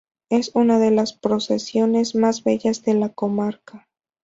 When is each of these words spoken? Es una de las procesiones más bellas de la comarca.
Es 0.31 0.49
una 0.55 0.79
de 0.79 0.89
las 0.89 1.13
procesiones 1.13 2.15
más 2.15 2.43
bellas 2.43 2.81
de 2.81 2.95
la 2.95 3.09
comarca. 3.09 3.87